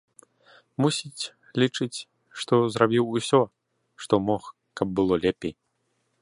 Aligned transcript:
Мусіць, 0.83 1.23
лічыць, 1.63 1.99
што 2.43 2.55
зрабіў 2.77 3.05
усё, 3.21 3.41
што 4.07 4.13
мог, 4.31 4.43
каб 4.83 4.87
было 5.03 5.13
лепей. 5.29 5.55